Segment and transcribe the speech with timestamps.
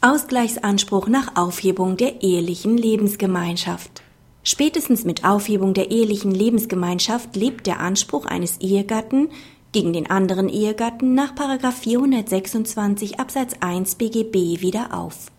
[0.00, 4.02] Ausgleichsanspruch nach Aufhebung der ehelichen Lebensgemeinschaft.
[4.44, 9.28] Spätestens mit Aufhebung der ehelichen Lebensgemeinschaft lebt der Anspruch eines Ehegatten
[9.72, 15.32] gegen den anderen Ehegatten nach 426 Absatz 1 BGB wieder auf.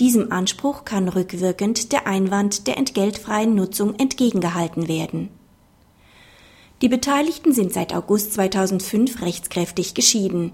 [0.00, 5.28] Diesem Anspruch kann rückwirkend der Einwand der entgeltfreien Nutzung entgegengehalten werden.
[6.80, 10.52] Die Beteiligten sind seit August 2005 rechtskräftig geschieden.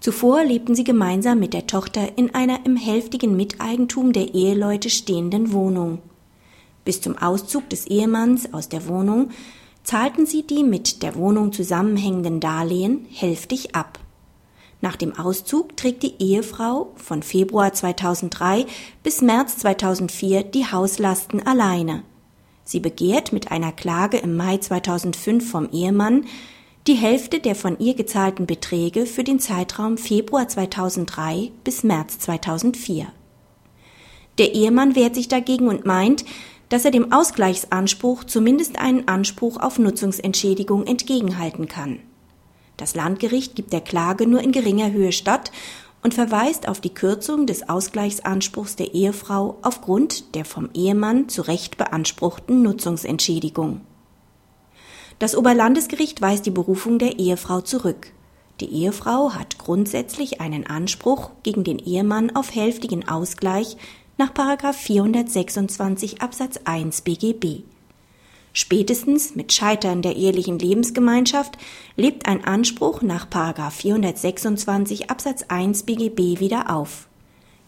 [0.00, 5.52] Zuvor lebten sie gemeinsam mit der Tochter in einer im hälftigen Miteigentum der Eheleute stehenden
[5.52, 6.00] Wohnung.
[6.84, 9.30] Bis zum Auszug des Ehemanns aus der Wohnung
[9.82, 13.98] zahlten sie die mit der Wohnung zusammenhängenden Darlehen hälftig ab.
[14.80, 18.66] Nach dem Auszug trägt die Ehefrau von Februar 2003
[19.02, 22.02] bis März 2004 die Hauslasten alleine.
[22.64, 26.24] Sie begehrt mit einer Klage im Mai 2005 vom Ehemann
[26.86, 33.06] die Hälfte der von ihr gezahlten Beträge für den Zeitraum Februar 2003 bis März 2004.
[34.36, 36.26] Der Ehemann wehrt sich dagegen und meint,
[36.68, 42.00] dass er dem Ausgleichsanspruch zumindest einen Anspruch auf Nutzungsentschädigung entgegenhalten kann.
[42.76, 45.52] Das Landgericht gibt der Klage nur in geringer Höhe statt
[46.02, 51.78] und verweist auf die Kürzung des Ausgleichsanspruchs der Ehefrau aufgrund der vom Ehemann zu Recht
[51.78, 53.80] beanspruchten Nutzungsentschädigung.
[55.18, 58.12] Das Oberlandesgericht weist die Berufung der Ehefrau zurück.
[58.60, 63.76] Die Ehefrau hat grundsätzlich einen Anspruch gegen den Ehemann auf hälftigen Ausgleich
[64.18, 67.62] nach 426 Absatz 1 BGB.
[68.52, 71.58] Spätestens mit Scheitern der ehelichen Lebensgemeinschaft
[71.96, 73.26] lebt ein Anspruch nach
[73.72, 77.08] 426 Absatz 1 BGB wieder auf.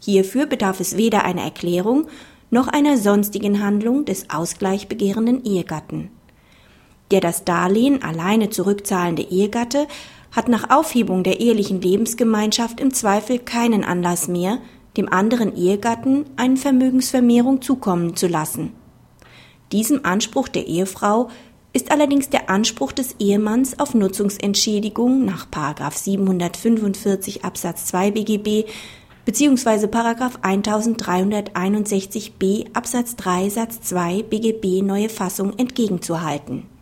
[0.01, 2.07] Hierfür bedarf es weder einer Erklärung
[2.51, 6.11] noch einer sonstigen Handlung des ausgleichbegehrenden Ehegatten.
[7.11, 9.87] Der das Darlehen alleine zurückzahlende Ehegatte
[10.33, 14.59] hat nach Aufhebung der ehelichen Lebensgemeinschaft im Zweifel keinen Anlass mehr,
[14.97, 18.73] dem anderen Ehegatten eine Vermögensvermehrung zukommen zu lassen.
[19.73, 21.29] Diesem Anspruch der Ehefrau
[21.73, 25.47] ist allerdings der Anspruch des Ehemanns auf Nutzungsentschädigung nach
[25.93, 28.65] 745 Absatz 2 BGB
[29.27, 29.87] bzw.
[29.87, 36.76] 1361b Absatz 3 Satz 2 BGB neue Fassung entgegenzuhalten.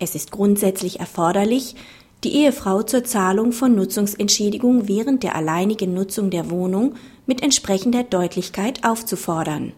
[0.00, 1.76] Es ist grundsätzlich erforderlich,
[2.24, 6.94] die Ehefrau zur Zahlung von Nutzungsentschädigung während der alleinigen Nutzung der Wohnung
[7.26, 9.72] mit entsprechender Deutlichkeit aufzufordern.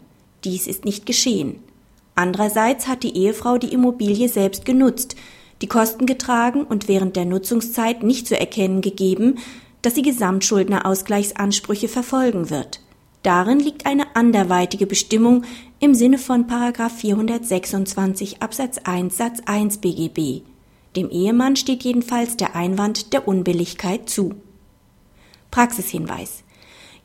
[0.45, 1.57] Dies ist nicht geschehen.
[2.15, 5.17] Andererseits hat die Ehefrau die Immobilie selbst genutzt,
[5.61, 9.39] die Kosten getragen und während der Nutzungszeit nicht zu erkennen gegeben,
[9.83, 12.81] dass sie Gesamtschuldnerausgleichsansprüche verfolgen wird.
[13.23, 15.45] Darin liegt eine anderweitige Bestimmung
[15.79, 20.43] im Sinne von 426 Absatz 1 Satz 1 BGB.
[20.97, 24.35] Dem Ehemann steht jedenfalls der Einwand der Unbilligkeit zu.
[25.51, 26.43] Praxishinweis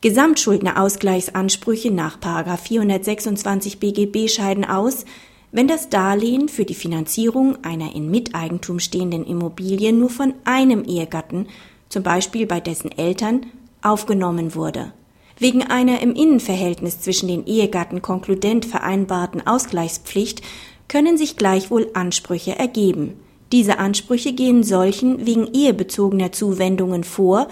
[0.02, 5.06] Gesamtschuldnerausgleichsansprüche nach 426 BGB scheiden aus,
[5.52, 11.48] wenn das Darlehen für die Finanzierung einer in Miteigentum stehenden Immobilie nur von einem Ehegatten,
[11.90, 13.48] zum Beispiel bei dessen Eltern,
[13.82, 14.94] aufgenommen wurde.
[15.40, 20.42] Wegen einer im Innenverhältnis zwischen den Ehegatten konkludent vereinbarten Ausgleichspflicht
[20.88, 23.20] können sich gleichwohl Ansprüche ergeben.
[23.52, 27.48] Diese Ansprüche gehen solchen wegen ehebezogener Zuwendungen vor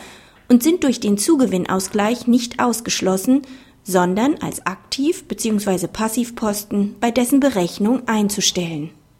[0.49, 3.43] und sind durch den Zugewinnausgleich nicht ausgeschlossen,
[3.83, 5.87] sondern als Aktiv- bzw.
[5.87, 8.89] Passivposten bei dessen Berechnung einzustellen